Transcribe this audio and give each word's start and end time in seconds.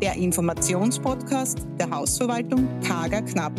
der 0.00 0.16
Informationspodcast 0.16 1.58
der 1.78 1.90
Hausverwaltung 1.90 2.66
Kager 2.80 3.20
Knapp. 3.20 3.52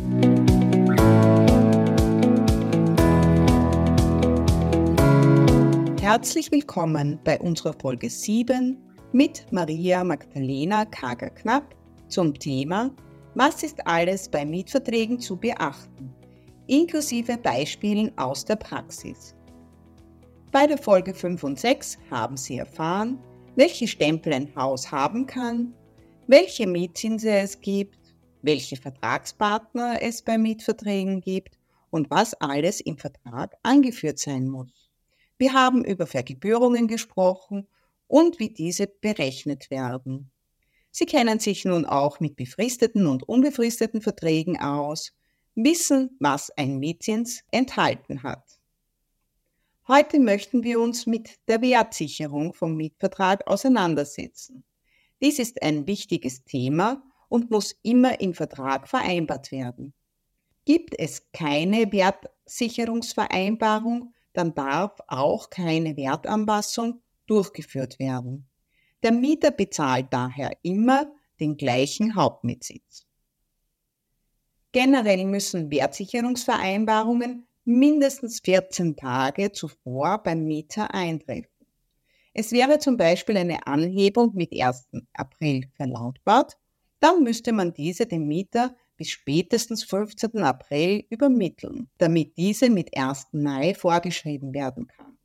Herzlich 6.01 6.51
willkommen 6.51 7.19
bei 7.23 7.39
unserer 7.39 7.73
Folge 7.73 8.09
7 8.09 8.75
mit 9.11 9.45
Maria 9.51 10.03
Magdalena 10.03 10.85
Kager 10.85 11.29
Knapp 11.29 11.75
zum 12.07 12.33
Thema 12.33 12.89
Was 13.35 13.61
ist 13.61 13.85
alles 13.85 14.27
bei 14.27 14.43
Mietverträgen 14.43 15.19
zu 15.19 15.37
beachten? 15.37 16.13
inklusive 16.67 17.37
Beispielen 17.37 18.17
aus 18.17 18.45
der 18.45 18.55
Praxis. 18.55 19.35
Bei 20.51 20.65
der 20.67 20.77
Folge 20.77 21.13
5 21.13 21.43
und 21.43 21.59
6 21.59 21.97
haben 22.09 22.37
Sie 22.37 22.57
erfahren, 22.57 23.19
welche 23.55 23.87
Stempel 23.87 24.33
ein 24.33 24.55
Haus 24.55 24.89
haben 24.89 25.25
kann, 25.25 25.73
welche 26.27 26.67
Mietzinse 26.67 27.31
es 27.31 27.59
gibt, 27.61 27.97
welche 28.41 28.75
Vertragspartner 28.75 30.01
es 30.01 30.21
bei 30.21 30.37
Mietverträgen 30.37 31.21
gibt 31.21 31.57
und 31.89 32.09
was 32.09 32.33
alles 32.35 32.81
im 32.81 32.97
Vertrag 32.97 33.55
angeführt 33.63 34.19
sein 34.19 34.47
muss. 34.47 34.89
Wir 35.37 35.53
haben 35.53 35.83
über 35.83 36.07
Vergebührungen 36.07 36.87
gesprochen 36.87 37.67
und 38.07 38.39
wie 38.39 38.49
diese 38.49 38.87
berechnet 38.87 39.69
werden. 39.71 40.31
Sie 40.91 41.05
kennen 41.05 41.39
sich 41.39 41.65
nun 41.65 41.85
auch 41.85 42.19
mit 42.19 42.35
befristeten 42.35 43.07
und 43.07 43.23
unbefristeten 43.23 44.01
Verträgen 44.01 44.59
aus, 44.59 45.13
wissen, 45.55 46.17
was 46.19 46.51
ein 46.57 46.79
Mietzins 46.79 47.43
enthalten 47.51 48.23
hat. 48.23 48.59
Heute 49.87 50.19
möchten 50.19 50.63
wir 50.63 50.79
uns 50.79 51.05
mit 51.05 51.39
der 51.47 51.61
Wertsicherung 51.61 52.53
vom 52.53 52.75
Mietvertrag 52.75 53.47
auseinandersetzen. 53.47 54.63
Dies 55.21 55.39
ist 55.39 55.61
ein 55.61 55.87
wichtiges 55.87 56.43
Thema 56.43 57.03
und 57.29 57.51
muss 57.51 57.75
immer 57.83 58.19
im 58.19 58.33
Vertrag 58.33 58.87
vereinbart 58.87 59.51
werden. 59.51 59.93
Gibt 60.65 60.95
es 60.97 61.31
keine 61.31 61.91
Wertsicherungsvereinbarung, 61.91 64.13
dann 64.33 64.53
darf 64.53 64.99
auch 65.07 65.49
keine 65.49 65.97
Wertanpassung 65.97 67.01
durchgeführt 67.27 67.99
werden. 67.99 68.47
Der 69.03 69.11
Mieter 69.11 69.51
bezahlt 69.51 70.07
daher 70.11 70.51
immer 70.61 71.11
den 71.39 71.57
gleichen 71.57 72.15
Hauptmietzins. 72.15 73.07
Generell 74.71 75.25
müssen 75.25 75.69
Wertsicherungsvereinbarungen 75.69 77.47
mindestens 77.65 78.39
14 78.39 78.95
Tage 78.95 79.51
zuvor 79.51 80.23
beim 80.23 80.45
Mieter 80.45 80.93
eintreffen. 80.93 81.50
Es 82.33 82.51
wäre 82.51 82.79
zum 82.79 82.95
Beispiel 82.97 83.37
eine 83.37 83.67
Anhebung 83.67 84.33
mit 84.33 84.53
1. 84.53 84.87
April 85.13 85.69
verlautbart, 85.75 86.57
dann 86.99 87.23
müsste 87.23 87.51
man 87.51 87.73
diese 87.73 88.05
dem 88.05 88.27
Mieter 88.27 88.75
bis 88.95 89.09
spätestens 89.09 89.83
15. 89.83 90.37
April 90.43 91.03
übermitteln, 91.09 91.89
damit 91.97 92.37
diese 92.37 92.69
mit 92.69 92.95
1. 92.95 93.27
Mai 93.33 93.73
vorgeschrieben 93.73 94.53
werden 94.53 94.87
kann. 94.87 95.17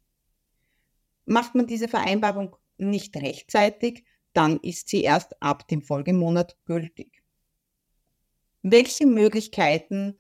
Macht 1.27 1.55
man 1.55 1.67
diese 1.67 1.87
Vereinbarung 1.87 2.57
nicht 2.79 3.17
rechtzeitig, 3.17 4.05
dann 4.33 4.59
ist 4.61 4.89
sie 4.89 5.03
erst 5.03 5.41
ab 5.43 5.69
dem 5.69 5.83
Folgemonat 5.83 6.57
gültig. 6.65 7.23
Welche 8.63 9.07
Möglichkeiten 9.07 10.19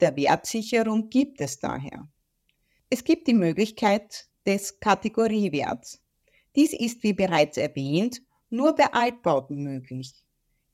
der 0.00 0.16
Wertsicherung 0.16 1.10
gibt 1.10 1.40
es 1.40 1.58
daher? 1.58 2.08
Es 2.90 3.04
gibt 3.04 3.26
die 3.26 3.34
Möglichkeit 3.34 4.28
des 4.46 4.78
Kategoriewerts. 4.80 6.00
Dies 6.58 6.72
ist, 6.72 7.04
wie 7.04 7.12
bereits 7.12 7.56
erwähnt, 7.56 8.20
nur 8.50 8.74
bei 8.74 8.92
Altbauten 8.92 9.62
möglich. 9.62 10.12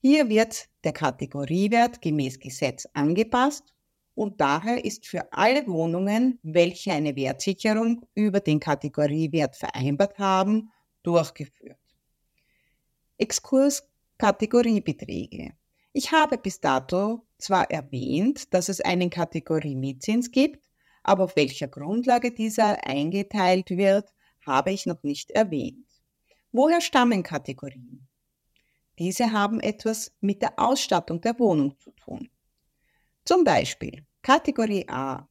Hier 0.01 0.31
wird 0.31 0.71
der 0.83 0.95
Kategoriewert 0.95 2.01
gemäß 2.01 2.41
Gesetz 2.41 2.89
angepasst 2.95 3.75
und 4.15 4.41
daher 4.41 4.83
ist 4.83 5.07
für 5.07 5.31
alle 5.31 5.67
Wohnungen, 5.67 6.39
welche 6.43 6.93
eine 6.93 7.15
Wertsicherung 7.17 8.07
über 8.15 8.41
den 8.41 8.61
Kategoriewert 8.61 9.57
vereinbart 9.57 10.19
haben, 10.19 10.71
durchgeführt. 11.03 11.77
Exkurs 13.19 13.87
Kategoriebeträge. 14.17 15.53
Ich 15.93 16.13
habe 16.13 16.39
bis 16.39 16.63
dato 16.63 17.27
zwar 17.37 17.71
erwähnt, 17.71 18.55
dass 18.55 18.71
es 18.71 18.81
einen 18.81 19.11
Kategorie-Mietzins 19.11 20.31
gibt, 20.31 20.67
aber 21.03 21.25
auf 21.25 21.37
welcher 21.37 21.69
Grundlage 21.69 22.31
dieser 22.31 22.87
eingeteilt 22.87 23.69
wird, 23.69 24.15
habe 24.47 24.73
ich 24.73 24.87
noch 24.87 25.03
nicht 25.03 25.31
erwähnt. 25.31 25.87
Woher 26.53 26.81
stammen 26.81 27.23
Kategorien? 27.23 28.07
Diese 28.99 29.33
haben 29.33 29.61
etwas 29.61 30.13
mit 30.21 30.43
der 30.43 30.59
Ausstattung 30.59 31.21
der 31.21 31.39
Wohnung 31.39 31.79
zu 31.79 31.91
tun. 31.93 32.29
Zum 33.25 33.43
Beispiel 33.43 34.07
Kategorie 34.23 34.87
A 34.89 35.29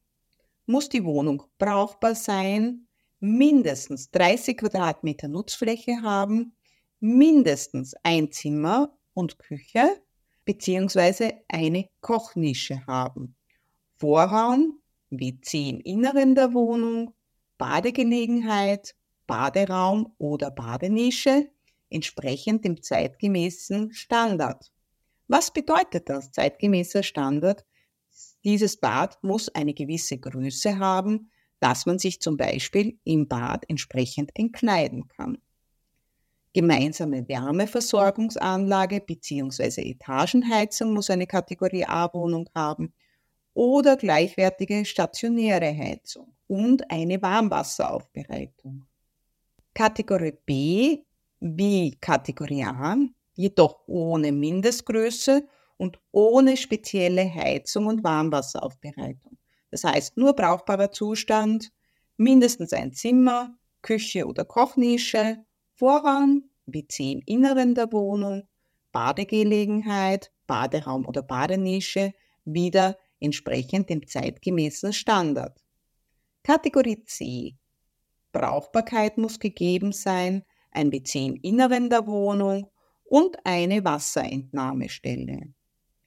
muss 0.66 0.88
die 0.88 1.04
Wohnung 1.04 1.42
brauchbar 1.58 2.14
sein, 2.14 2.86
mindestens 3.20 4.10
30 4.10 4.58
Quadratmeter 4.58 5.28
Nutzfläche 5.28 6.02
haben, 6.02 6.54
mindestens 7.00 7.94
ein 8.02 8.30
Zimmer 8.32 8.96
und 9.14 9.38
Küche 9.38 10.02
beziehungsweise 10.44 11.32
eine 11.48 11.88
Kochnische 12.00 12.86
haben. 12.86 13.34
Vorraum, 13.96 14.80
WC 15.10 15.70
im 15.70 15.80
Inneren 15.80 16.34
der 16.34 16.52
Wohnung, 16.52 17.14
Badegelegenheit, 17.56 18.94
Baderaum 19.26 20.14
oder 20.18 20.50
Badenische 20.50 21.50
entsprechend 21.90 22.64
dem 22.64 22.82
zeitgemäßen 22.82 23.92
Standard. 23.92 24.72
Was 25.28 25.52
bedeutet 25.52 26.08
das 26.08 26.32
zeitgemäßer 26.32 27.02
Standard? 27.02 27.64
Dieses 28.44 28.76
Bad 28.76 29.18
muss 29.22 29.48
eine 29.48 29.74
gewisse 29.74 30.18
Größe 30.18 30.78
haben, 30.78 31.30
dass 31.60 31.86
man 31.86 31.98
sich 31.98 32.20
zum 32.20 32.36
Beispiel 32.36 32.98
im 33.04 33.28
Bad 33.28 33.64
entsprechend 33.68 34.30
entkleiden 34.34 35.08
kann 35.08 35.38
gemeinsame 36.54 37.28
Wärmeversorgungsanlage 37.28 39.00
bzw. 39.00 39.90
Etagenheizung 39.90 40.94
muss 40.94 41.10
eine 41.10 41.26
Kategorie 41.26 41.84
A-Wohnung 41.84 42.48
haben 42.54 42.94
oder 43.52 43.96
gleichwertige 43.96 44.84
stationäre 44.84 45.76
Heizung 45.76 46.32
und 46.46 46.90
eine 46.90 47.20
Warmwasseraufbereitung. 47.20 48.86
Kategorie 49.74 50.38
B 50.46 51.04
wie 51.40 51.96
Kategorie 52.00 52.64
A, 52.64 52.96
jedoch 53.34 53.80
ohne 53.86 54.30
Mindestgröße 54.30 55.46
und 55.76 55.98
ohne 56.12 56.56
spezielle 56.56 57.32
Heizung 57.34 57.86
und 57.86 58.04
Warmwasseraufbereitung. 58.04 59.36
Das 59.70 59.82
heißt 59.82 60.16
nur 60.16 60.34
brauchbarer 60.34 60.92
Zustand, 60.92 61.72
mindestens 62.16 62.72
ein 62.72 62.92
Zimmer, 62.92 63.58
Küche 63.82 64.26
oder 64.26 64.44
Kochnische 64.44 65.44
Vorraum, 65.74 66.48
WC 66.66 67.12
im 67.12 67.22
Inneren 67.26 67.74
der 67.74 67.92
Wohnung, 67.92 68.46
Badegelegenheit, 68.92 70.30
Baderaum 70.46 71.04
oder 71.06 71.22
Badenische 71.22 72.12
wieder 72.44 72.96
entsprechend 73.18 73.90
dem 73.90 74.06
zeitgemäßen 74.06 74.92
Standard. 74.92 75.58
Kategorie 76.44 77.02
C. 77.04 77.56
Brauchbarkeit 78.34 79.16
muss 79.16 79.38
gegeben 79.38 79.92
sein, 79.92 80.42
ein 80.72 80.90
im 80.90 81.36
Inneren 81.36 81.88
der 81.88 82.06
Wohnung 82.06 82.68
und 83.04 83.38
eine 83.44 83.84
Wasserentnahmestelle. 83.84 85.54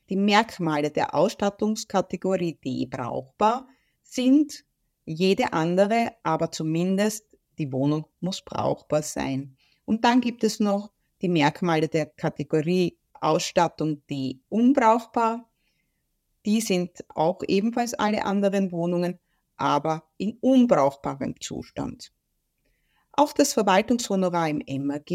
Die 0.09 0.17
Merkmale 0.17 0.91
der 0.91 1.15
Ausstattungskategorie 1.15 2.59
D 2.63 2.85
brauchbar 2.85 3.67
sind 4.03 4.65
jede 5.05 5.53
andere, 5.53 6.11
aber 6.21 6.51
zumindest 6.51 7.25
die 7.57 7.71
Wohnung 7.71 8.05
muss 8.19 8.41
brauchbar 8.41 9.01
sein. 9.01 9.55
Und 9.85 10.03
dann 10.03 10.21
gibt 10.21 10.43
es 10.43 10.59
noch 10.59 10.91
die 11.21 11.29
Merkmale 11.29 11.87
der 11.87 12.07
Kategorie 12.07 12.97
Ausstattung, 13.13 14.03
die 14.09 14.41
unbrauchbar. 14.49 15.49
Die 16.45 16.61
sind 16.61 17.05
auch 17.09 17.41
ebenfalls 17.47 17.93
alle 17.93 18.25
anderen 18.25 18.71
Wohnungen, 18.71 19.17
aber 19.55 20.03
in 20.17 20.37
unbrauchbarem 20.41 21.39
Zustand. 21.39 22.11
Auch 23.19 23.33
das 23.33 23.53
Verwaltungshonorar 23.53 24.47
im 24.47 24.85
MAG 24.85 25.09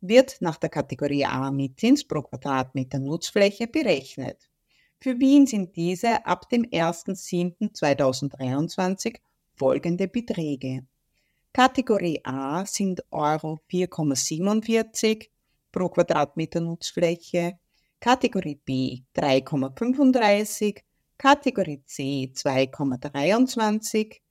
wird 0.00 0.36
nach 0.40 0.56
der 0.56 0.70
Kategorie 0.70 1.26
A 1.26 1.50
Mietzins 1.50 2.02
pro 2.02 2.22
Quadratmeter 2.22 2.98
Nutzfläche 2.98 3.66
berechnet. 3.66 4.48
Für 4.98 5.20
Wien 5.20 5.46
sind 5.46 5.76
diese 5.76 6.24
ab 6.24 6.48
dem 6.48 6.62
1.7.2023 6.62 9.16
folgende 9.54 10.08
Beträge. 10.08 10.86
Kategorie 11.52 12.18
A 12.24 12.64
sind 12.64 13.04
Euro 13.10 13.60
4,47 13.70 15.28
pro 15.70 15.90
Quadratmeter 15.90 16.62
Nutzfläche, 16.62 17.58
Kategorie 18.00 18.58
B 18.64 19.02
3,35, 19.14 20.78
Kategorie 21.18 21.82
C 21.84 22.32
2,23 22.34 24.23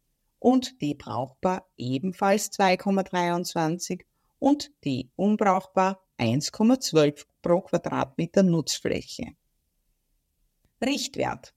und 0.44 0.80
die 0.82 0.94
brauchbar 0.94 1.66
ebenfalls 1.78 2.52
2,23 2.52 4.02
und 4.40 4.72
die 4.84 5.10
unbrauchbar 5.16 6.04
1,12 6.20 7.26
pro 7.42 7.62
Quadratmeter 7.62 8.44
Nutzfläche. 8.44 9.38
Richtwert. 10.84 11.54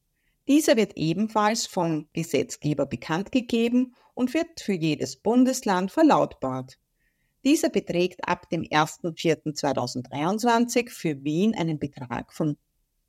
Dieser 0.46 0.76
wird 0.76 0.96
ebenfalls 0.96 1.66
vom 1.66 2.08
Gesetzgeber 2.12 2.86
bekannt 2.86 3.32
gegeben 3.32 3.96
und 4.14 4.34
wird 4.34 4.60
für 4.60 4.74
jedes 4.74 5.16
Bundesland 5.16 5.90
verlautbart. 5.90 6.78
Dieser 7.44 7.70
beträgt 7.70 8.28
ab 8.28 8.48
dem 8.50 8.62
1.4.2023 8.62 10.90
für 10.90 11.24
Wien 11.24 11.56
einen 11.56 11.80
Betrag 11.80 12.32
von 12.32 12.56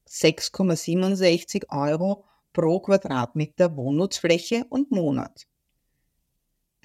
6,67 0.10 1.70
Euro 1.70 2.26
pro 2.52 2.80
Quadratmeter 2.80 3.78
Wohnnutzfläche 3.78 4.66
und 4.70 4.90
Monat. 4.90 5.46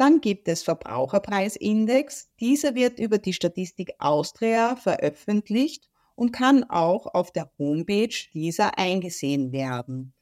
Dann 0.02 0.20
gibt 0.20 0.48
es 0.48 0.64
Verbraucherpreisindex. 0.64 2.28
Dieser 2.40 2.74
wird 2.74 2.98
über 2.98 3.18
die 3.18 3.32
Statistik 3.32 3.92
Austria 4.00 4.74
veröffentlicht 4.74 5.88
und 6.16 6.32
kann 6.32 6.64
auch 6.64 7.06
auf 7.14 7.30
der 7.30 7.52
Homepage 7.56 8.12
dieser 8.34 8.76
eingesehen 8.76 9.52
werden. 9.52 10.12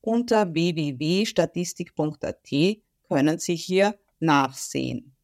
Unter 0.00 0.52
www.statistik.at 0.52 2.50
können 3.06 3.38
Sie 3.38 3.54
hier 3.54 3.96
nachsehen. 4.18 5.14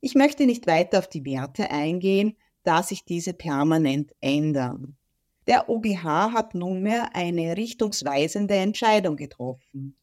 Ich 0.00 0.14
möchte 0.14 0.46
nicht 0.46 0.68
weiter 0.68 1.00
auf 1.00 1.08
die 1.08 1.24
Werte 1.24 1.68
eingehen, 1.72 2.36
da 2.62 2.84
sich 2.84 3.04
diese 3.04 3.32
permanent 3.32 4.12
ändern. 4.20 4.96
Der 5.48 5.68
OGH 5.68 6.04
hat 6.32 6.54
nunmehr 6.54 7.16
eine 7.16 7.56
richtungsweisende 7.56 8.54
Entscheidung 8.54 9.16
getroffen. 9.16 9.96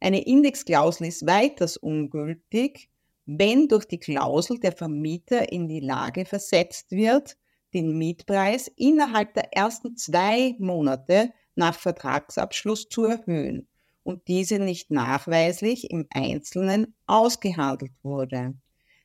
Eine 0.00 0.26
Indexklausel 0.26 1.06
ist 1.06 1.26
weiters 1.26 1.78
ungültig, 1.78 2.90
wenn 3.24 3.68
durch 3.68 3.86
die 3.86 4.00
Klausel 4.00 4.58
der 4.60 4.72
Vermieter 4.72 5.50
in 5.50 5.66
die 5.66 5.80
Lage 5.80 6.26
versetzt 6.26 6.90
wird, 6.90 7.38
den 7.72 7.96
Mietpreis 7.96 8.70
innerhalb 8.76 9.32
der 9.32 9.56
ersten 9.56 9.96
zwei 9.96 10.54
Monate 10.58 11.32
nach 11.54 11.78
Vertragsabschluss 11.78 12.90
zu 12.90 13.04
erhöhen 13.04 13.66
und 14.06 14.28
diese 14.28 14.60
nicht 14.60 14.90
nachweislich 14.90 15.90
im 15.90 16.06
Einzelnen 16.10 16.94
ausgehandelt 17.06 17.92
wurde. 18.02 18.54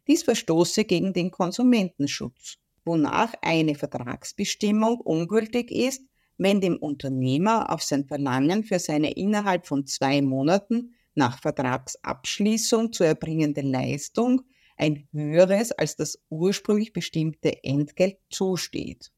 Dies 0.07 0.24
verstoße 0.24 0.86
gegen 0.86 1.12
den 1.12 1.31
Konsumentenschutz, 1.31 2.57
wonach 2.86 3.33
eine 3.42 3.74
Vertragsbestimmung 3.75 5.00
ungültig 5.00 5.71
ist, 5.71 6.03
wenn 6.38 6.62
dem 6.62 6.77
Unternehmer 6.77 7.71
auf 7.71 7.81
sein 7.81 8.06
Verlangen 8.06 8.63
für 8.63 8.80
seine 8.80 9.12
innerhalb 9.12 9.65
von 9.65 9.86
zwei 9.88 10.21
Monaten 10.21 10.94
nach 11.15 11.39
Vertragsabschließung 11.42 12.94
zu 12.94 13.04
erbringende 13.04 13.62
Leistung 13.62 14.44
ein 14.77 15.07
höheres 15.12 15.71
als 15.71 15.95
das 15.95 16.19
ursprünglich 16.30 16.94
bestimmte 16.94 17.63
Entgelt 17.63 18.18
zusteht. 18.30 19.12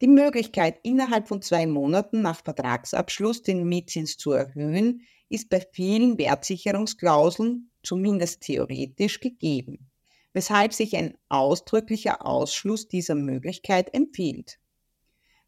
Die 0.00 0.06
Möglichkeit, 0.06 0.78
innerhalb 0.84 1.26
von 1.26 1.42
zwei 1.42 1.66
Monaten 1.66 2.22
nach 2.22 2.42
Vertragsabschluss 2.44 3.42
den 3.42 3.68
Mietzins 3.68 4.16
zu 4.16 4.30
erhöhen, 4.30 5.02
ist 5.28 5.50
bei 5.50 5.66
vielen 5.72 6.18
Wertsicherungsklauseln 6.18 7.70
zumindest 7.82 8.42
theoretisch 8.42 9.18
gegeben, 9.18 9.90
weshalb 10.32 10.72
sich 10.72 10.96
ein 10.96 11.18
ausdrücklicher 11.28 12.24
Ausschluss 12.24 12.86
dieser 12.86 13.16
Möglichkeit 13.16 13.92
empfiehlt. 13.92 14.60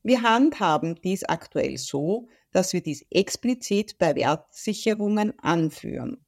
Wir 0.02 0.22
handhaben 0.22 0.96
dies 0.96 1.24
aktuell 1.24 1.76
so, 1.76 2.28
dass 2.50 2.72
wir 2.72 2.82
dies 2.82 3.06
explizit 3.10 3.98
bei 3.98 4.16
Wertsicherungen 4.16 5.38
anführen. 5.38 6.24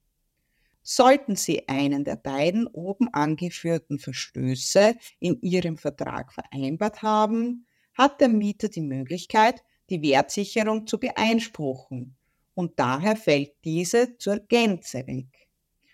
Sollten 0.81 1.35
Sie 1.35 1.67
einen 1.67 2.03
der 2.03 2.17
beiden 2.17 2.67
oben 2.67 3.07
angeführten 3.13 3.99
Verstöße 3.99 4.95
in 5.19 5.41
Ihrem 5.41 5.77
Vertrag 5.77 6.33
vereinbart 6.33 7.01
haben, 7.01 7.65
hat 7.93 8.21
der 8.21 8.29
Mieter 8.29 8.69
die 8.69 8.81
Möglichkeit, 8.81 9.63
die 9.89 10.01
Wertsicherung 10.01 10.87
zu 10.87 10.99
beeinspruchen 10.99 12.15
und 12.55 12.79
daher 12.79 13.15
fällt 13.15 13.53
diese 13.63 14.17
zur 14.17 14.39
Gänze 14.39 15.05
weg. 15.07 15.49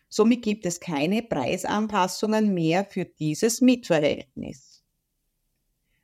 Somit 0.10 0.42
gibt 0.42 0.66
es 0.66 0.80
keine 0.80 1.22
Preisanpassungen 1.22 2.54
mehr 2.54 2.84
für 2.84 3.06
dieses 3.06 3.62
Mietverhältnis. 3.62 4.84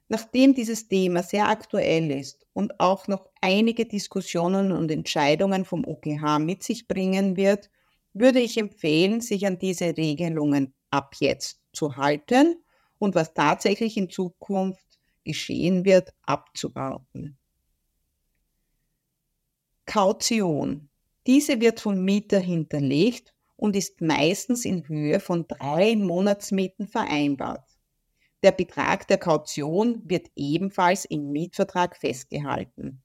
Nachdem 0.07 0.53
dieses 0.53 0.87
Thema 0.87 1.23
sehr 1.23 1.49
aktuell 1.49 2.11
ist 2.11 2.45
und 2.53 2.79
auch 2.79 3.07
noch 3.07 3.27
einige 3.41 3.85
Diskussionen 3.85 4.71
und 4.71 4.91
Entscheidungen 4.91 5.65
vom 5.65 5.83
OGH 5.83 6.37
mit 6.39 6.61
sich 6.61 6.87
bringen 6.87 7.35
wird, 7.37 7.71
würde 8.13 8.39
ich 8.39 8.57
empfehlen, 8.57 9.21
sich 9.21 9.47
an 9.47 9.57
diese 9.57 9.97
Regelungen 9.97 10.75
ab 10.91 11.15
jetzt 11.19 11.59
zu 11.73 11.97
halten 11.97 12.63
und 12.99 13.15
was 13.15 13.33
tatsächlich 13.33 13.97
in 13.97 14.09
Zukunft 14.09 14.84
geschehen 15.25 15.83
wird, 15.83 16.13
abzuwarten. 16.21 17.37
Kaution. 19.85 20.89
Diese 21.27 21.59
wird 21.59 21.79
vom 21.79 22.03
Mieter 22.03 22.39
hinterlegt 22.39 23.33
und 23.57 23.75
ist 23.75 24.01
meistens 24.01 24.63
in 24.63 24.87
Höhe 24.87 25.19
von 25.19 25.47
drei 25.47 25.95
Monatsmieten 25.95 26.87
vereinbart. 26.87 27.67
Der 28.43 28.51
Betrag 28.51 29.07
der 29.07 29.17
Kaution 29.17 30.01
wird 30.05 30.27
ebenfalls 30.35 31.05
im 31.05 31.31
Mietvertrag 31.31 31.97
festgehalten. 31.97 33.01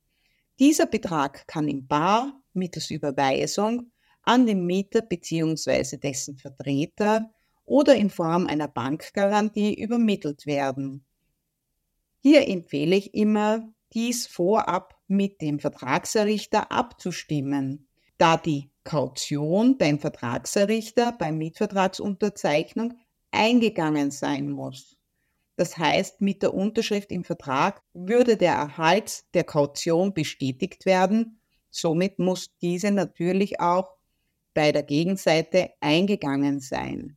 Dieser 0.59 0.87
Betrag 0.87 1.47
kann 1.47 1.69
in 1.69 1.87
Bar 1.87 2.43
mittels 2.53 2.91
Überweisung 2.91 3.91
an 4.23 4.47
den 4.47 4.67
Mieter 4.67 5.01
bzw. 5.01 5.97
dessen 5.97 6.37
Vertreter 6.37 7.31
oder 7.65 7.95
in 7.95 8.11
Form 8.11 8.47
einer 8.47 8.69
Bankgarantie 8.69 9.81
übermittelt 9.81 10.45
werden. 10.45 11.07
Hier 12.21 12.49
empfehle 12.49 12.97
ich 12.97 13.15
immer, 13.15 13.69
dies 13.93 14.27
vorab 14.27 14.95
mit 15.09 15.41
dem 15.41 15.59
Vertragserrichter 15.59 16.71
abzustimmen, 16.71 17.89
da 18.19 18.37
die 18.37 18.71
Kaution 18.85 19.79
beim 19.79 19.99
Vertragserrichter 19.99 21.13
bei 21.13 21.33
Mietvertragsunterzeichnung 21.33 22.95
eingegangen 23.31 24.11
sein 24.11 24.51
muss. 24.51 24.97
Das 25.57 25.77
heißt, 25.77 26.21
mit 26.21 26.43
der 26.43 26.55
Unterschrift 26.55 27.11
im 27.13 27.25
Vertrag 27.25 27.83
würde 27.93 28.37
der 28.37 28.53
Erhalt 28.53 29.25
der 29.35 29.45
Kaution 29.45 30.15
bestätigt 30.15 30.87
werden. 30.87 31.41
Somit 31.71 32.19
muss 32.19 32.57
diese 32.63 32.91
natürlich 32.91 33.61
auch 33.61 33.97
bei 34.55 34.73
der 34.73 34.83
Gegenseite 34.83 35.71
eingegangen 35.81 36.61
sein. 36.61 37.17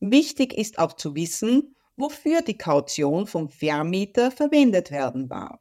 Wichtig 0.00 0.56
ist 0.56 0.78
auch 0.78 0.94
zu 0.94 1.14
wissen, 1.14 1.74
wofür 1.98 2.40
die 2.40 2.56
Kaution 2.56 3.26
vom 3.26 3.50
Vermieter 3.50 4.30
verwendet 4.30 4.90
werden 4.90 5.28
darf. 5.28 5.60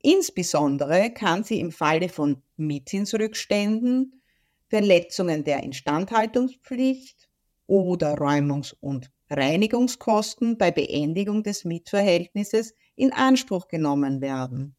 Insbesondere 0.00 1.10
kann 1.10 1.42
sie 1.42 1.58
im 1.58 1.72
Falle 1.72 2.08
von 2.08 2.42
Mietzinsrückständen, 2.56 4.22
Verletzungen 4.68 5.42
der 5.42 5.62
Instandhaltungspflicht 5.64 7.28
oder 7.66 8.14
Räumungs- 8.14 8.76
und 8.80 9.10
Reinigungskosten 9.30 10.56
bei 10.56 10.70
Beendigung 10.70 11.42
des 11.42 11.64
Mietverhältnisses 11.64 12.74
in 12.94 13.12
Anspruch 13.12 13.68
genommen 13.68 14.20
werden. 14.20 14.76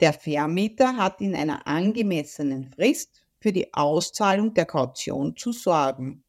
Der 0.00 0.12
Vermieter 0.12 0.96
hat 0.96 1.20
in 1.20 1.34
einer 1.34 1.66
angemessenen 1.66 2.72
Frist 2.72 3.24
für 3.40 3.52
die 3.52 3.72
Auszahlung 3.74 4.54
der 4.54 4.66
Kaution 4.66 5.36
zu 5.36 5.52
sorgen. 5.52 6.24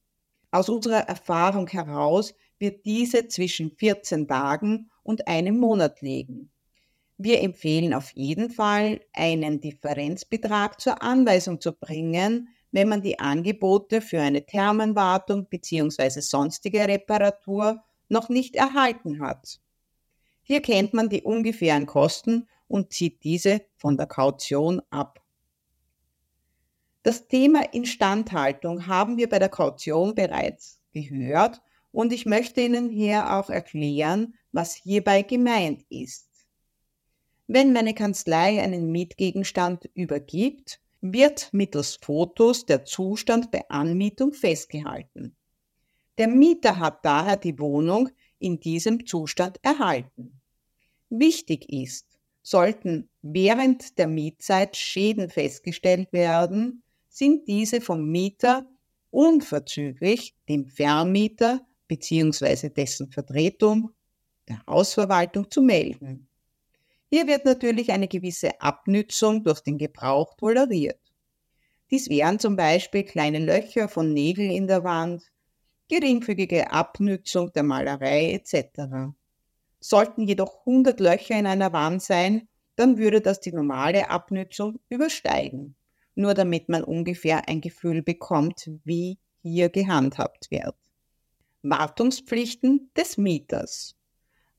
Aus 0.51 0.69
unserer 0.69 1.07
Erfahrung 1.07 1.67
heraus 1.67 2.33
wird 2.59 2.85
diese 2.85 3.27
zwischen 3.27 3.71
14 3.71 4.27
Tagen 4.27 4.89
und 5.03 5.27
einem 5.27 5.57
Monat 5.59 6.01
liegen. 6.01 6.51
Wir 7.17 7.41
empfehlen 7.41 7.93
auf 7.93 8.11
jeden 8.11 8.49
Fall, 8.49 8.99
einen 9.13 9.61
Differenzbetrag 9.61 10.81
zur 10.81 11.01
Anweisung 11.01 11.61
zu 11.61 11.71
bringen, 11.71 12.49
wenn 12.71 12.89
man 12.89 13.01
die 13.01 13.19
Angebote 13.19 14.01
für 14.01 14.19
eine 14.19 14.45
Thermenwartung 14.45 15.47
bzw. 15.47 16.19
sonstige 16.19 16.87
Reparatur 16.87 17.81
noch 18.09 18.27
nicht 18.27 18.55
erhalten 18.55 19.21
hat. 19.21 19.61
Hier 20.43 20.61
kennt 20.61 20.93
man 20.93 21.09
die 21.09 21.23
ungefähren 21.23 21.85
Kosten 21.85 22.47
und 22.67 22.91
zieht 22.91 23.23
diese 23.23 23.61
von 23.77 23.95
der 23.95 24.07
Kaution 24.07 24.81
ab. 24.89 25.23
Das 27.01 27.27
Thema 27.27 27.61
Instandhaltung 27.73 28.87
haben 28.87 29.17
wir 29.17 29.29
bei 29.29 29.39
der 29.39 29.49
Kaution 29.49 30.15
bereits 30.15 30.81
gehört 30.91 31.61
und 31.95 32.11
ich 32.11 32.25
möchte 32.25 32.59
Ihnen 32.59 32.89
hier 32.89 33.33
auch 33.33 33.49
erklären, 33.49 34.33
was 34.51 34.75
hierbei 34.75 35.21
gemeint 35.21 35.85
ist. 35.89 36.27
Wenn 37.47 37.71
meine 37.71 37.93
Kanzlei 37.93 38.61
einen 38.61 38.91
Mietgegenstand 38.91 39.89
übergibt, 39.93 40.81
wird 40.99 41.53
mittels 41.53 41.95
Fotos 42.01 42.65
der 42.65 42.83
Zustand 42.83 43.49
bei 43.49 43.63
Anmietung 43.69 44.33
festgehalten. 44.33 45.37
Der 46.17 46.27
Mieter 46.27 46.79
hat 46.79 47.05
daher 47.05 47.37
die 47.37 47.57
Wohnung 47.59 48.09
in 48.39 48.59
diesem 48.59 49.05
Zustand 49.05 49.57
erhalten. 49.61 50.41
Wichtig 51.09 51.69
ist, 51.69 52.19
sollten 52.41 53.07
während 53.21 53.97
der 53.97 54.07
Mietzeit 54.07 54.75
Schäden 54.75 55.29
festgestellt 55.29 56.11
werden, 56.11 56.83
sind 57.07 57.47
diese 57.47 57.79
vom 57.79 58.11
Mieter 58.11 58.67
unverzüglich 59.11 60.35
dem 60.49 60.67
Vermieter 60.67 61.65
bzw. 61.87 62.69
dessen 62.69 63.11
Vertretung 63.11 63.91
der 64.47 64.61
Hausverwaltung 64.67 65.49
zu 65.49 65.61
melden. 65.61 66.27
Hier 67.09 67.27
wird 67.27 67.45
natürlich 67.45 67.91
eine 67.91 68.07
gewisse 68.07 68.59
Abnützung 68.61 69.43
durch 69.43 69.61
den 69.61 69.77
Gebrauch 69.77 70.35
toleriert. 70.35 70.99
Dies 71.91 72.09
wären 72.09 72.39
zum 72.39 72.55
Beispiel 72.55 73.03
kleine 73.03 73.39
Löcher 73.39 73.87
von 73.87 74.11
Nägeln 74.11 74.49
in 74.49 74.67
der 74.67 74.83
Wand, 74.83 75.23
geringfügige 75.87 76.71
Abnützung 76.71 77.53
der 77.53 77.63
Malerei 77.63 78.31
etc. 78.33 79.13
Sollten 79.79 80.27
jedoch 80.27 80.59
100 80.65 80.99
Löcher 80.99 81.37
in 81.37 81.45
einer 81.45 81.73
Wand 81.73 82.01
sein, 82.01 82.47
dann 82.75 82.97
würde 82.97 83.21
das 83.21 83.39
die 83.39 83.51
normale 83.53 84.09
Abnützung 84.09 84.79
übersteigen. 84.89 85.75
Nur 86.15 86.33
damit 86.33 86.69
man 86.69 86.83
ungefähr 86.83 87.47
ein 87.47 87.61
Gefühl 87.61 88.01
bekommt, 88.01 88.71
wie 88.83 89.19
hier 89.41 89.69
gehandhabt 89.69 90.49
wird. 90.49 90.75
Wartungspflichten 91.67 92.91
des 92.95 93.17
Mieters. 93.17 93.95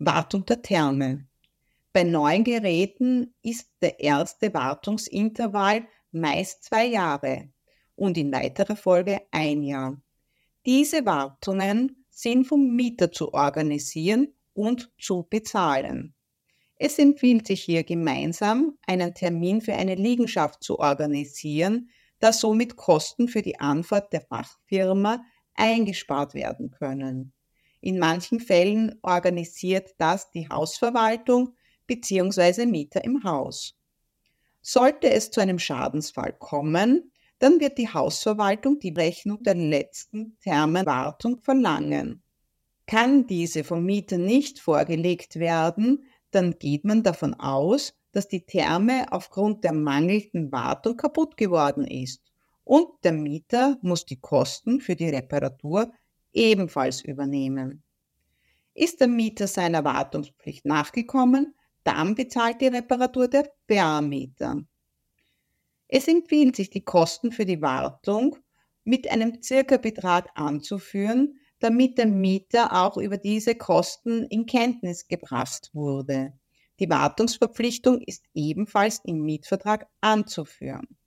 Wartung 0.00 0.44
der 0.44 0.60
Therme. 0.60 1.28
Bei 1.92 2.02
neuen 2.02 2.42
Geräten 2.42 3.32
ist 3.42 3.70
der 3.80 4.00
erste 4.00 4.52
Wartungsintervall 4.52 5.86
meist 6.10 6.64
zwei 6.64 6.86
Jahre 6.86 7.50
und 7.94 8.18
in 8.18 8.32
weiterer 8.32 8.75
Folge 8.75 9.22
ein 9.30 9.62
Jahr. 9.62 10.02
Diese 10.66 11.06
Wartungen 11.06 12.04
sind 12.10 12.44
vom 12.44 12.75
Mieter 12.75 13.12
zu 13.12 13.32
organisieren 13.32 14.34
und 14.52 14.90
zu 14.98 15.28
bezahlen. 15.30 16.12
Es 16.75 16.98
empfiehlt 16.98 17.46
sich 17.46 17.62
hier 17.62 17.84
gemeinsam, 17.84 18.76
einen 18.84 19.14
Termin 19.14 19.60
für 19.60 19.75
eine 19.75 19.94
Liegenschaft 19.94 20.64
zu 20.64 20.80
organisieren, 20.80 21.88
da 22.18 22.32
somit 22.32 22.75
Kosten 22.75 23.28
für 23.28 23.42
die 23.42 23.60
Anfahrt 23.60 24.12
der 24.12 24.22
Fachfirma 24.22 25.22
eingespart 25.56 26.34
werden 26.34 26.70
können. 26.70 27.32
In 27.80 27.98
manchen 27.98 28.40
Fällen 28.40 28.98
organisiert 29.02 29.94
das 29.98 30.30
die 30.30 30.48
Hausverwaltung 30.48 31.54
bzw. 31.86 32.66
Mieter 32.66 33.04
im 33.04 33.22
Haus. 33.25 33.75
Sollte 34.60 35.10
es 35.10 35.30
zu 35.30 35.40
einem 35.40 35.58
Schadensfall 35.58 36.32
kommen, 36.32 37.12
dann 37.38 37.60
wird 37.60 37.78
die 37.78 37.88
Hausverwaltung 37.88 38.80
die 38.80 38.92
Rechnung 38.92 39.42
der 39.42 39.54
letzten 39.54 40.38
Thermenwartung 40.40 41.38
verlangen. 41.42 42.22
Kann 42.86 43.26
diese 43.26 43.62
vom 43.62 43.84
Mieter 43.84 44.18
nicht 44.18 44.58
vorgelegt 44.58 45.36
werden, 45.36 46.06
dann 46.30 46.58
geht 46.58 46.84
man 46.84 47.02
davon 47.02 47.34
aus, 47.34 47.94
dass 48.12 48.28
die 48.28 48.46
Therme 48.46 49.06
aufgrund 49.12 49.64
der 49.64 49.72
mangelnden 49.72 50.50
Wartung 50.50 50.96
kaputt 50.96 51.36
geworden 51.36 51.86
ist 51.86 52.25
und 52.66 52.88
der 53.04 53.12
Mieter 53.12 53.78
muss 53.80 54.04
die 54.06 54.20
Kosten 54.20 54.80
für 54.80 54.96
die 54.96 55.08
Reparatur 55.08 55.92
ebenfalls 56.32 57.00
übernehmen. 57.00 57.85
Ist 58.75 59.00
der 59.00 59.06
Mieter 59.06 59.46
seiner 59.46 59.85
Wartungspflicht 59.85 60.66
nachgekommen, 60.66 61.54
dann 61.85 62.16
bezahlt 62.16 62.61
die 62.61 62.66
Reparatur 62.66 63.28
der 63.28 63.49
Vermieter. 63.68 64.62
Es 65.87 66.08
empfiehlt 66.08 66.56
sich, 66.56 66.68
die 66.68 66.85
Kosten 66.85 67.30
für 67.30 67.44
die 67.44 67.62
Wartung 67.62 68.37
mit 68.82 69.08
einem 69.08 69.40
Circa-Betrag 69.40 70.28
anzuführen, 70.35 71.38
damit 71.61 71.99
der 71.99 72.06
Mieter 72.06 72.73
auch 72.73 72.96
über 72.96 73.16
diese 73.16 73.54
Kosten 73.54 74.25
in 74.25 74.44
Kenntnis 74.44 75.06
gebracht 75.06 75.70
wurde. 75.73 76.32
Die 76.80 76.90
Wartungsverpflichtung 76.90 78.00
ist 78.00 78.25
ebenfalls 78.35 79.00
im 79.04 79.23
Mietvertrag 79.23 79.87
anzuführen. 80.00 80.99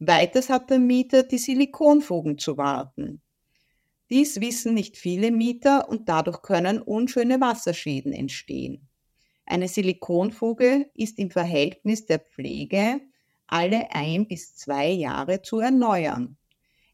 Weiters 0.00 0.48
hat 0.48 0.70
der 0.70 0.78
Mieter 0.78 1.24
die 1.24 1.38
Silikonfugen 1.38 2.38
zu 2.38 2.56
warten. 2.56 3.20
Dies 4.10 4.40
wissen 4.40 4.74
nicht 4.74 4.96
viele 4.96 5.32
Mieter 5.32 5.88
und 5.88 6.08
dadurch 6.08 6.40
können 6.42 6.80
unschöne 6.80 7.40
Wasserschäden 7.40 8.12
entstehen. 8.12 8.88
Eine 9.44 9.66
Silikonfuge 9.66 10.90
ist 10.94 11.18
im 11.18 11.30
Verhältnis 11.30 12.06
der 12.06 12.20
Pflege 12.20 13.00
alle 13.48 13.92
ein 13.92 14.28
bis 14.28 14.54
zwei 14.54 14.88
Jahre 14.88 15.42
zu 15.42 15.58
erneuern. 15.58 16.36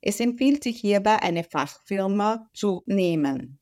Es 0.00 0.20
empfiehlt 0.20 0.62
sich 0.62 0.80
hierbei, 0.80 1.20
eine 1.20 1.44
Fachfirma 1.44 2.48
zu 2.54 2.82
nehmen. 2.86 3.58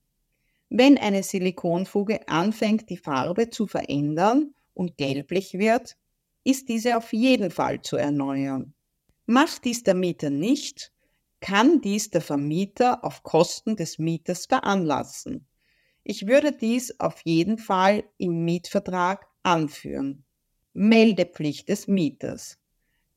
Wenn 0.68 0.98
eine 0.98 1.22
Silikonfuge 1.22 2.28
anfängt, 2.28 2.90
die 2.90 2.96
Farbe 2.96 3.50
zu 3.50 3.66
verändern 3.66 4.54
und 4.74 4.96
gelblich 4.96 5.54
wird, 5.54 5.96
ist 6.44 6.68
diese 6.68 6.96
auf 6.96 7.12
jeden 7.12 7.50
Fall 7.50 7.82
zu 7.82 7.96
erneuern. 7.96 8.74
Macht 9.26 9.64
dies 9.64 9.82
der 9.82 9.94
Mieter 9.94 10.30
nicht, 10.30 10.92
kann 11.40 11.80
dies 11.80 12.10
der 12.10 12.20
Vermieter 12.20 13.04
auf 13.04 13.22
Kosten 13.22 13.76
des 13.76 13.98
Mieters 13.98 14.46
veranlassen. 14.46 15.46
Ich 16.04 16.26
würde 16.26 16.52
dies 16.52 16.98
auf 16.98 17.20
jeden 17.24 17.58
Fall 17.58 18.04
im 18.18 18.44
Mietvertrag 18.44 19.26
anführen. 19.42 20.24
Meldepflicht 20.72 21.68
des 21.68 21.86
Mieters. 21.86 22.58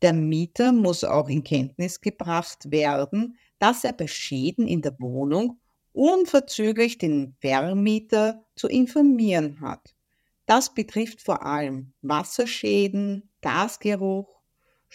Der 0.01 0.13
Mieter 0.13 0.71
muss 0.71 1.03
auch 1.03 1.29
in 1.29 1.43
Kenntnis 1.43 2.01
gebracht 2.01 2.69
werden, 2.69 3.37
dass 3.59 3.83
er 3.83 3.93
bei 3.93 4.07
Schäden 4.07 4.67
in 4.67 4.81
der 4.81 4.95
Wohnung 4.99 5.59
unverzüglich 5.93 6.97
den 6.97 7.35
Vermieter 7.39 8.45
zu 8.55 8.67
informieren 8.67 9.61
hat. 9.61 9.95
Das 10.45 10.73
betrifft 10.73 11.21
vor 11.21 11.43
allem 11.43 11.93
Wasserschäden, 12.01 13.31
Gasgeruch, 13.41 14.34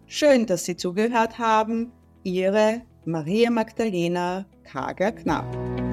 Schön, 0.06 0.46
dass 0.46 0.64
Sie 0.64 0.76
zugehört 0.76 1.38
haben. 1.38 1.92
Ihre 2.22 2.82
Maria 3.04 3.50
Magdalena 3.50 4.46
Kager-Knapp. 4.64 5.91